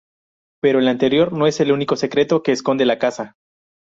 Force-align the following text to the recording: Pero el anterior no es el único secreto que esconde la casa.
Pero 0.63 0.79
el 0.79 0.87
anterior 0.87 1.31
no 1.31 1.45
es 1.45 1.59
el 1.59 1.71
único 1.71 1.95
secreto 1.95 2.41
que 2.41 2.51
esconde 2.53 2.85
la 2.85 2.97
casa. 2.97 3.35